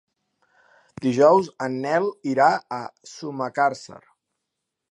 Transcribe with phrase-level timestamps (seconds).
[1.05, 2.79] Dijous en Nel irà a
[3.13, 4.01] Sumacàrcer.